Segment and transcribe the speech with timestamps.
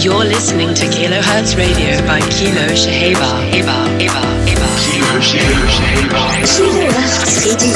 [0.00, 3.50] You're listening to Kilohertz Radio by Kilo Shaheba.
[3.50, 4.68] Eba, Eba, Eba.
[4.78, 6.14] Kilo Shaheba.
[6.14, 7.68] Kilohertz Radio.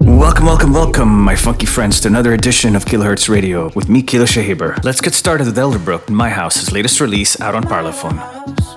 [0.00, 4.24] Welcome, welcome, welcome, my funky friends, to another edition of Kilohertz Radio with me, Kilo
[4.24, 4.82] Shaheba.
[4.82, 8.71] Let's get started with Elderbrook, My House, his latest release out on Parlophone.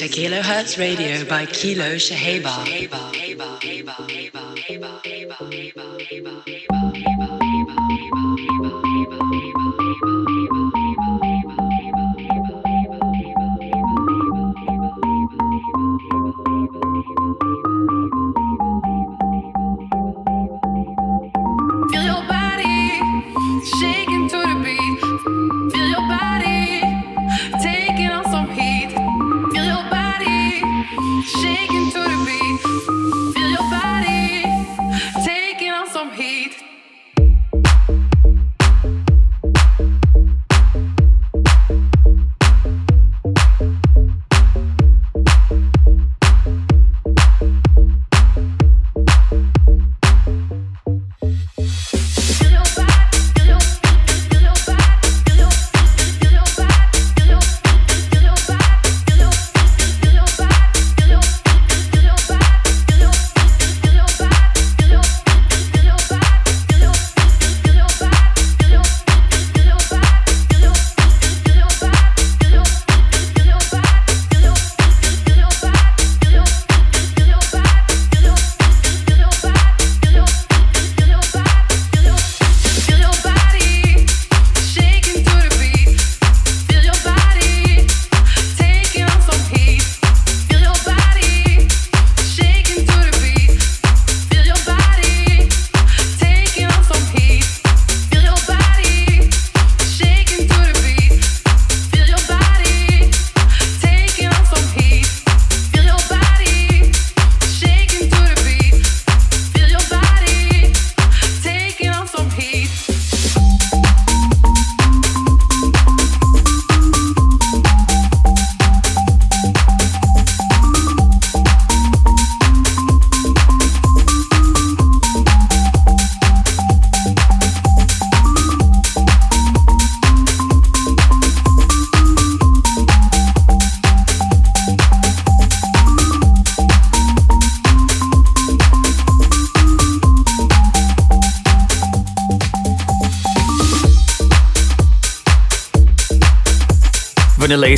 [0.00, 2.64] To Kilohertz Radio by Kilo Shaheba.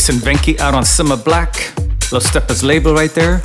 [0.09, 1.73] And Venky out on Summer Black.
[2.11, 3.41] Los Stepa's label right there.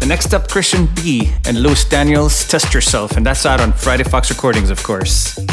[0.00, 4.04] The next up, Christian B and Louis Daniels, Test Yourself, and that's out on Friday
[4.04, 5.43] Fox Recordings, of course.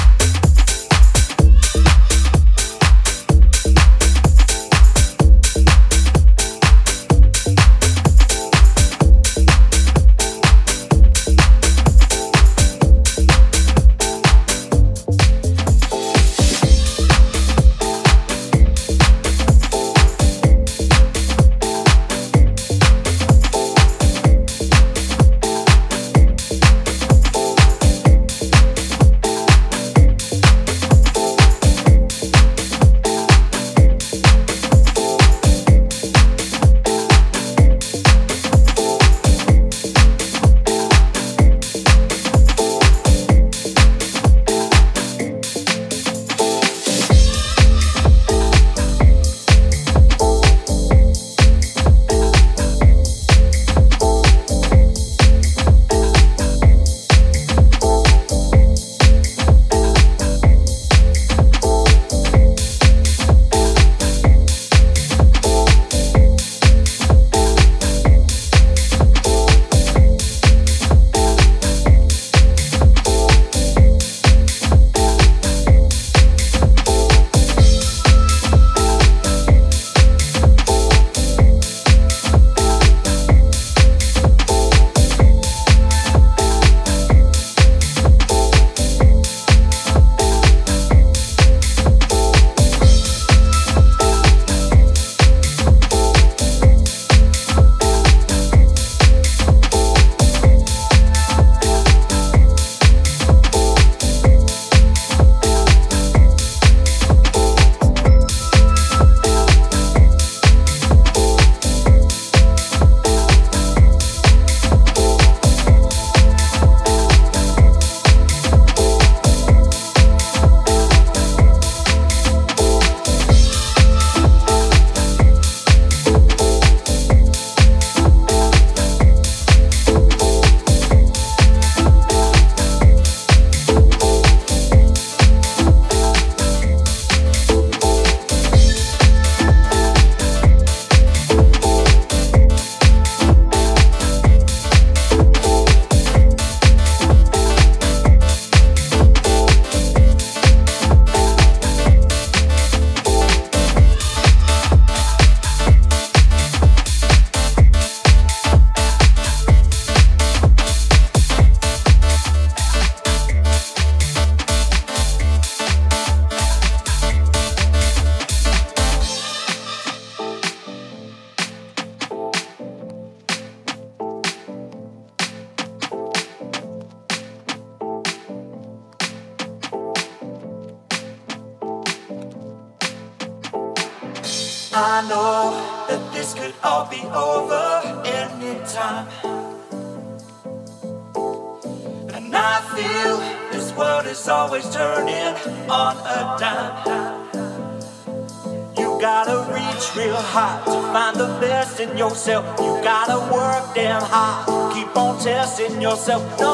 [206.02, 206.51] Yourself no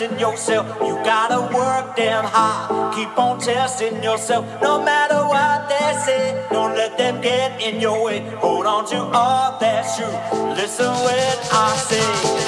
[0.00, 0.66] in yourself.
[0.80, 2.94] You gotta work damn hard.
[2.94, 6.46] Keep on testing yourself, no matter what they say.
[6.50, 8.20] Don't let them get in your way.
[8.38, 10.06] Hold on to all that's true.
[10.54, 12.47] Listen when I say.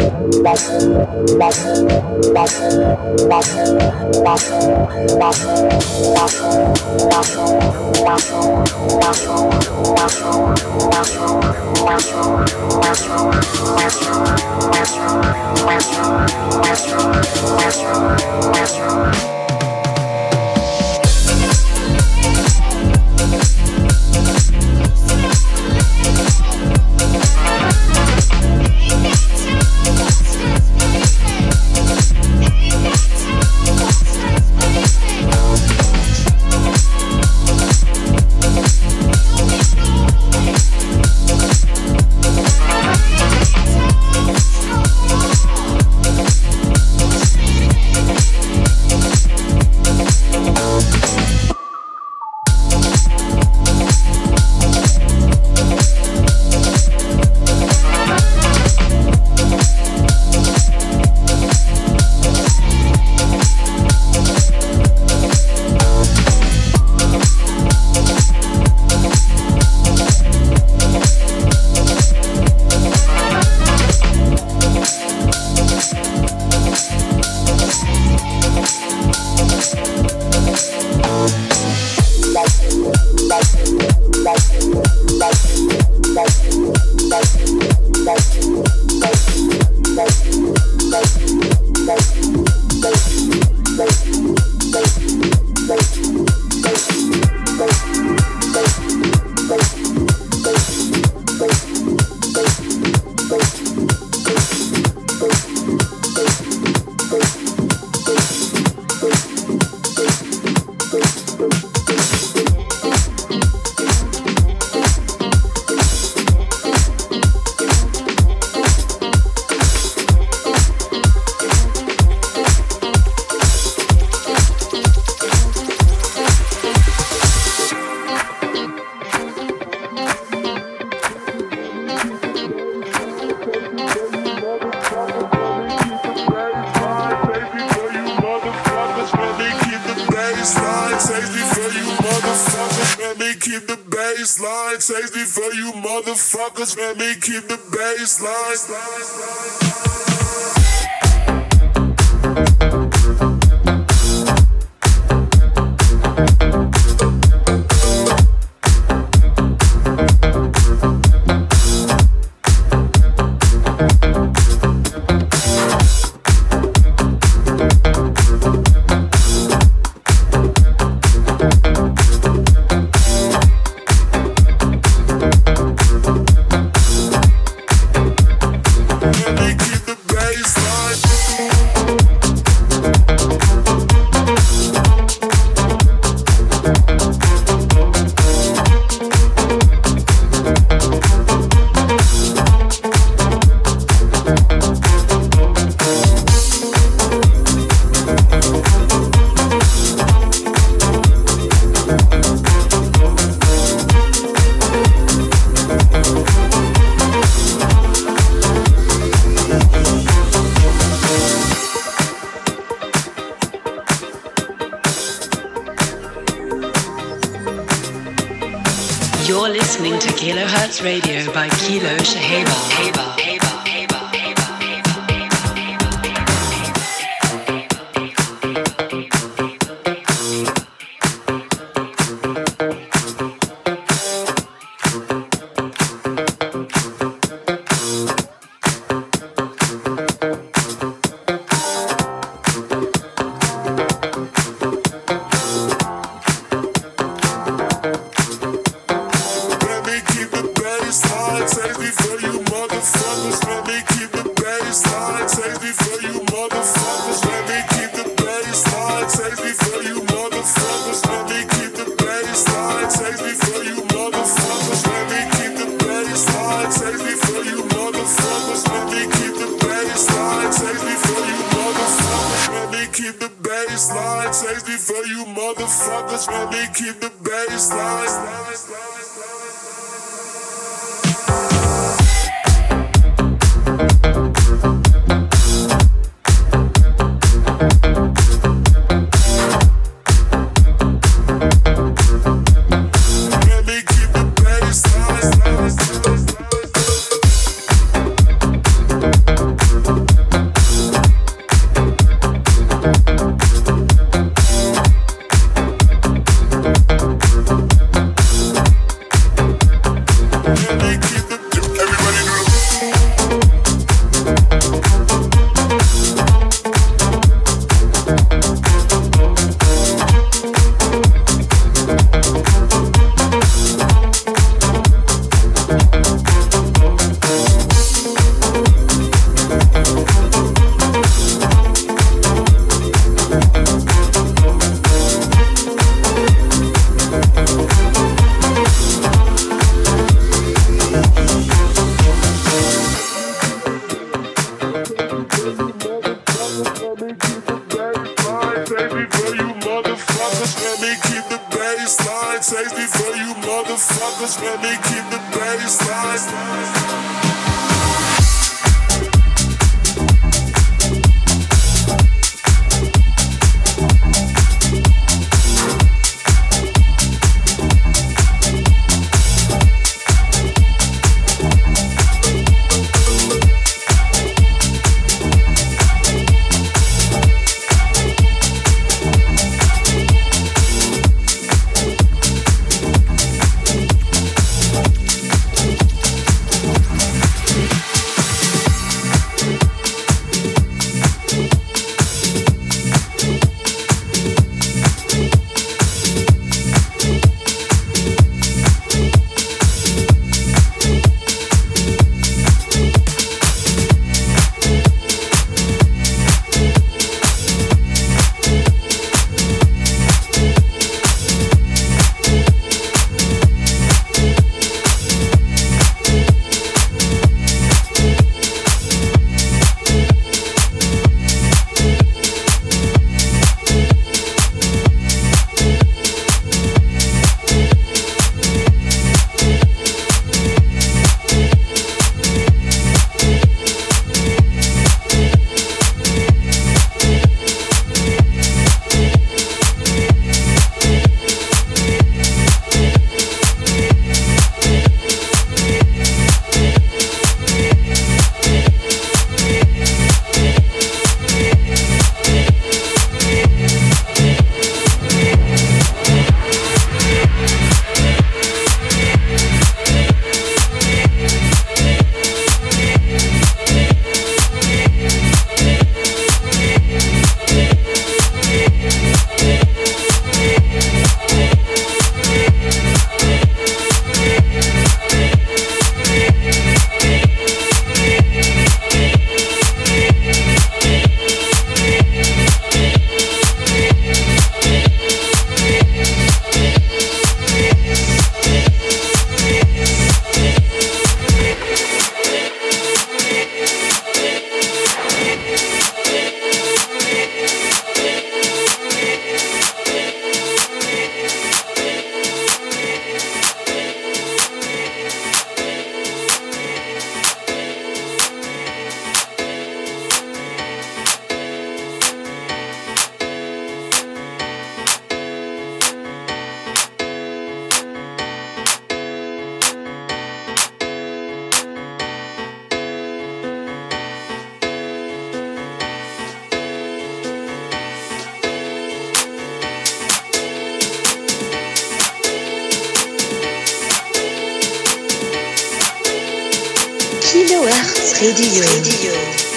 [537.32, 538.62] Kilo Hearts Radio.
[538.62, 539.51] Radio.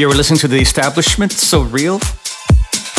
[0.00, 2.00] You were listening to The Establishment, So Real.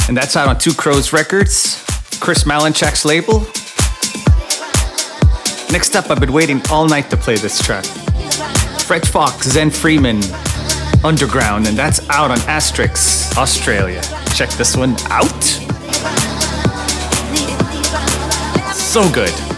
[0.08, 1.84] And that's out on Two Crows Records,
[2.20, 3.40] Chris Malinchak's label.
[5.74, 7.86] Next up, I've been waiting all night to play this track.
[8.86, 10.22] Fred Fox, Zen Freeman,
[11.04, 14.04] Underground, and that's out on Asterix, Australia.
[14.36, 15.44] Check this one out.
[18.76, 19.51] So good.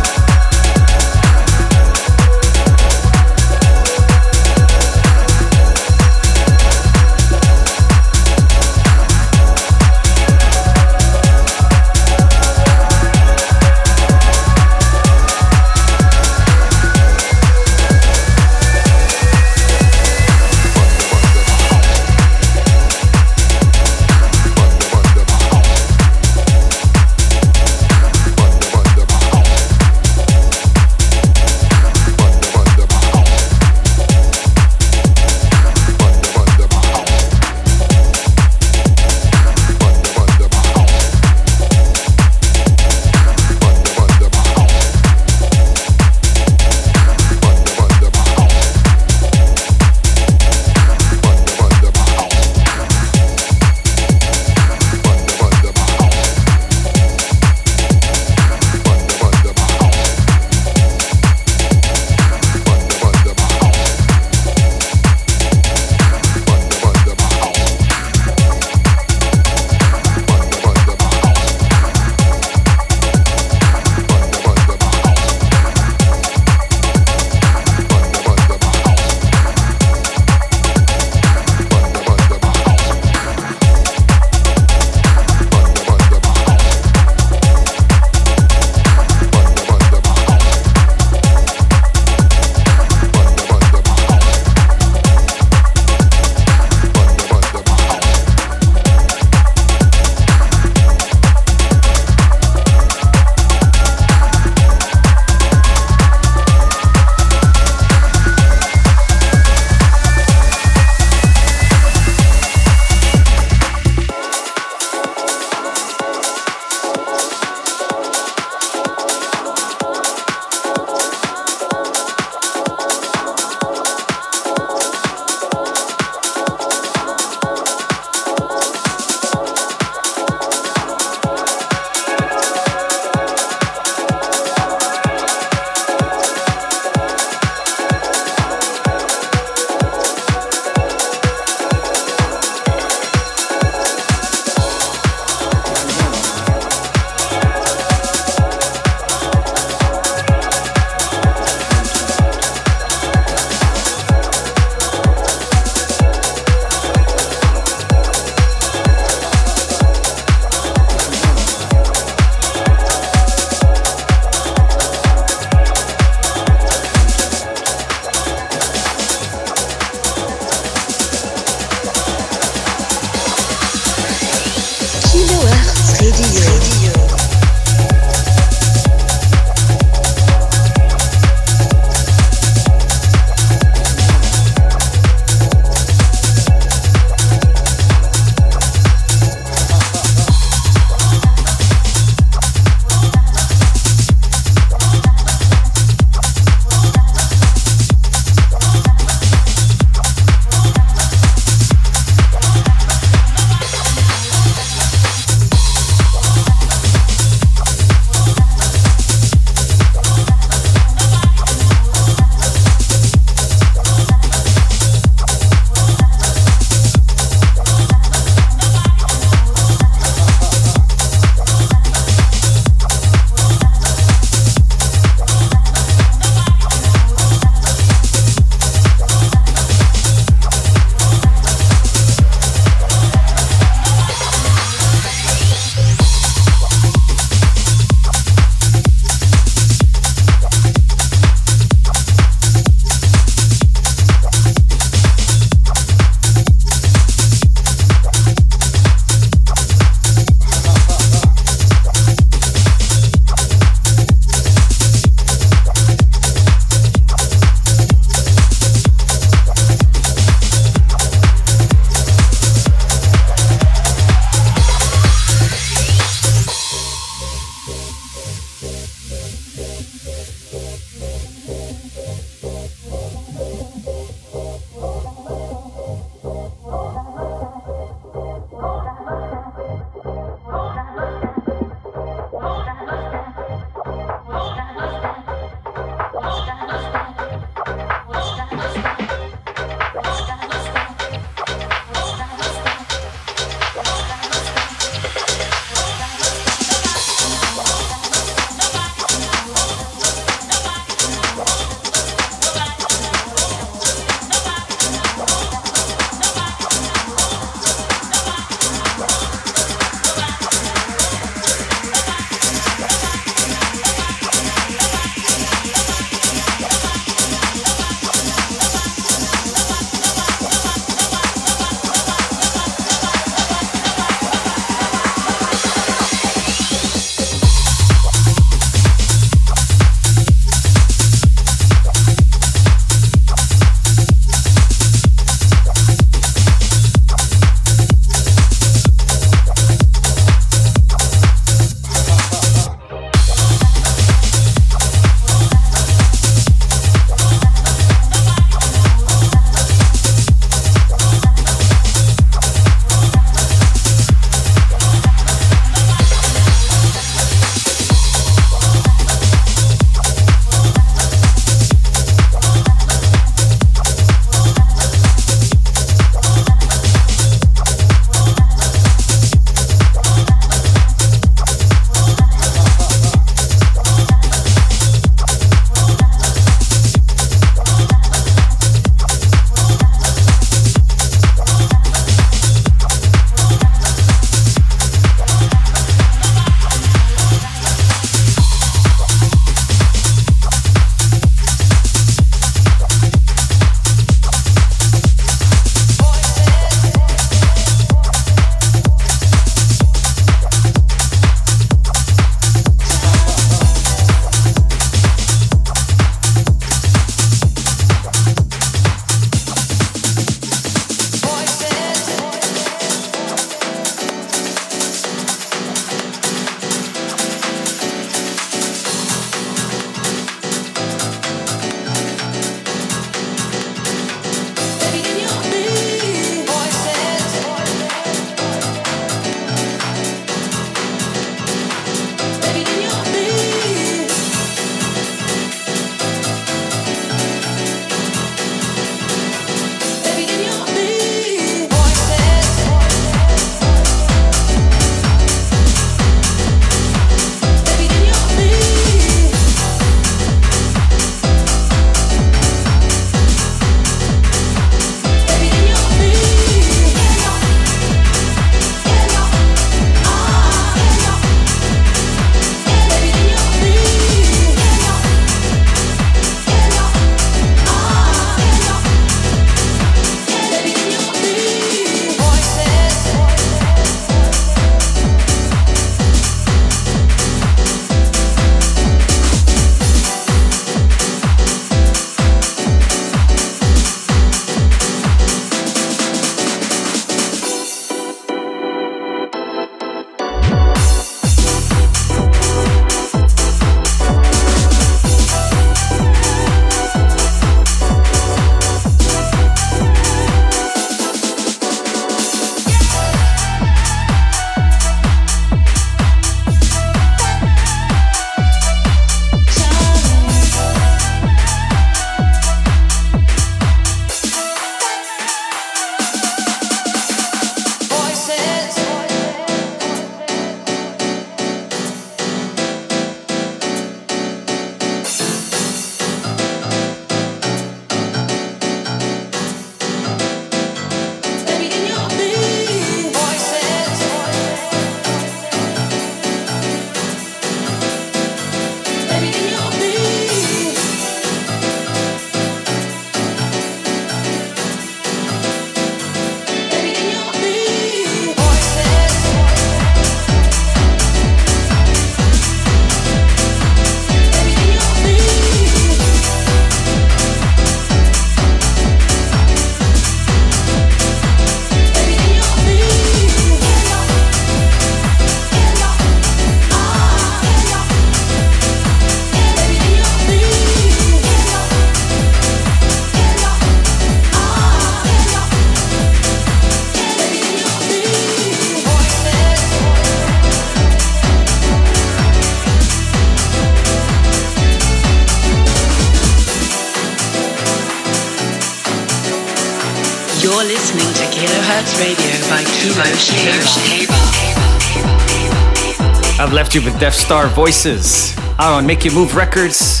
[596.74, 598.34] You with Death Star Voices.
[598.58, 600.00] I on Make You Move Records.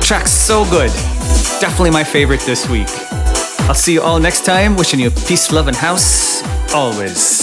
[0.00, 0.90] Track's so good.
[1.60, 2.86] Definitely my favorite this week.
[3.68, 4.76] I'll see you all next time.
[4.76, 6.42] Wishing you peace, love, and house
[6.74, 7.41] always.